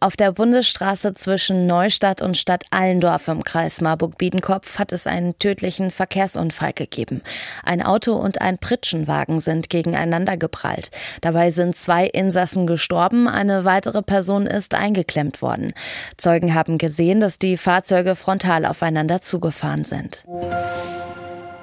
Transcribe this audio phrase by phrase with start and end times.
[0.00, 5.90] Auf der Bundesstraße zwischen Neustadt und Stadt Allendorf im Kreis Marburg-Biedenkopf hat es einen tödlichen
[5.90, 7.22] Verkehrsunfall gegeben.
[7.64, 10.90] Ein Auto und ein Pritschenwagen sind gegeneinander geprallt.
[11.20, 15.72] Dabei sind zwei Insassen gestorben, eine weitere Person ist eingeklemmt worden.
[16.16, 20.24] Zeugen haben gesehen, dass die Fahrzeuge frontal aufeinander zugefahren sind.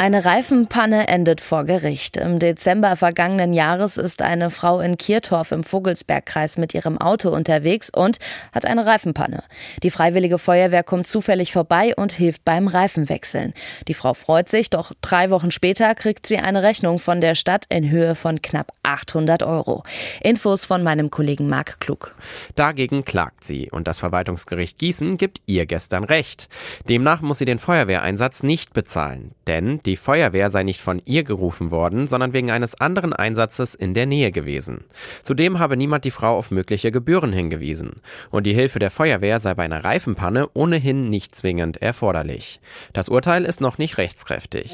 [0.00, 2.16] Eine Reifenpanne endet vor Gericht.
[2.16, 7.90] Im Dezember vergangenen Jahres ist eine Frau in Kirtorf im Vogelsbergkreis mit ihrem Auto unterwegs
[7.94, 8.16] und
[8.50, 9.44] hat eine Reifenpanne.
[9.82, 13.52] Die Freiwillige Feuerwehr kommt zufällig vorbei und hilft beim Reifenwechseln.
[13.88, 17.66] Die Frau freut sich, doch drei Wochen später kriegt sie eine Rechnung von der Stadt
[17.68, 19.82] in Höhe von knapp 800 Euro.
[20.22, 22.16] Infos von meinem Kollegen Marc Klug.
[22.54, 26.48] Dagegen klagt sie und das Verwaltungsgericht Gießen gibt ihr gestern Recht.
[26.88, 31.24] Demnach muss sie den Feuerwehreinsatz nicht bezahlen, denn die die Feuerwehr sei nicht von ihr
[31.24, 34.84] gerufen worden, sondern wegen eines anderen Einsatzes in der Nähe gewesen.
[35.24, 38.00] Zudem habe niemand die Frau auf mögliche Gebühren hingewiesen.
[38.30, 42.60] Und die Hilfe der Feuerwehr sei bei einer Reifenpanne ohnehin nicht zwingend erforderlich.
[42.92, 44.72] Das Urteil ist noch nicht rechtskräftig.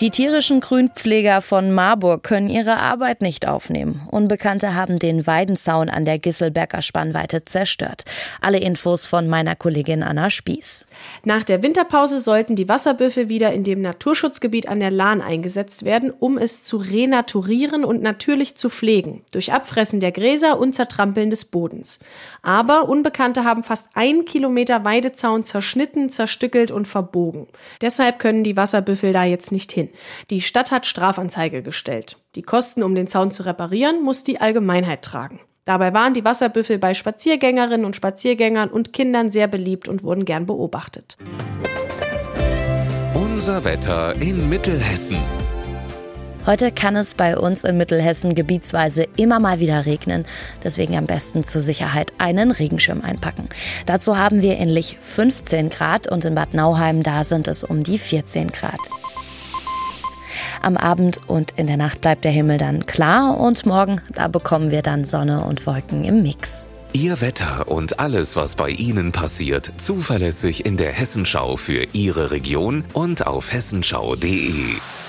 [0.00, 4.02] Die tierischen Grünpfleger von Marburg können ihre Arbeit nicht aufnehmen.
[4.10, 8.02] Unbekannte haben den Weidenzaun an der Gisselberger Spannweite zerstört.
[8.40, 10.84] Alle Infos von meiner Kollegin Anna Spieß.
[11.22, 16.10] Nach der Winterpause sollten die Wasserbüffel wieder in dem Naturschutzgebiet an der Lahn eingesetzt werden,
[16.10, 19.22] um es zu renaturieren und natürlich zu pflegen.
[19.30, 22.00] Durch Abfressen der Gräser und Zertrampeln des Bodens.
[22.42, 27.46] Aber Unbekannte haben fast ein Kilometer Weidezaun zerschnitten, zerstückelt und verbogen.
[27.80, 29.83] Deshalb können die Wasserbüffel da jetzt nicht hin.
[30.30, 32.18] Die Stadt hat Strafanzeige gestellt.
[32.34, 35.40] Die Kosten, um den Zaun zu reparieren, muss die Allgemeinheit tragen.
[35.64, 40.46] Dabei waren die Wasserbüffel bei Spaziergängerinnen und Spaziergängern und Kindern sehr beliebt und wurden gern
[40.46, 41.16] beobachtet.
[43.14, 45.18] Unser Wetter in Mittelhessen.
[46.46, 50.26] Heute kann es bei uns in Mittelhessen gebietsweise immer mal wieder regnen.
[50.62, 53.48] Deswegen am besten zur Sicherheit einen Regenschirm einpacken.
[53.86, 57.82] Dazu haben wir in Lich 15 Grad und in Bad Nauheim da sind es um
[57.82, 58.80] die 14 Grad.
[60.64, 64.70] Am Abend und in der Nacht bleibt der Himmel dann klar und morgen, da bekommen
[64.70, 66.66] wir dann Sonne und Wolken im Mix.
[66.94, 72.84] Ihr Wetter und alles, was bei Ihnen passiert, zuverlässig in der Hessenschau für Ihre Region
[72.94, 75.03] und auf hessenschau.de.